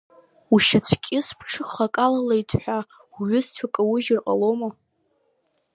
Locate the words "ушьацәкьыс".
0.53-1.27